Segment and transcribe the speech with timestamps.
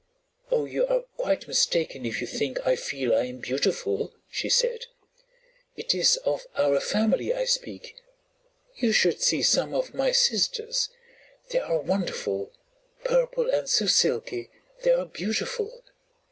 [0.49, 4.87] "Oh, you are quite mistaken if you think I feel I am beautiful!" she said.
[5.75, 7.97] "It is of our family I speak;
[8.77, 10.89] you should see some of my sisters;
[11.51, 12.51] they are wonderful,
[13.03, 14.49] purple and so silky
[14.81, 15.83] they are beautiful.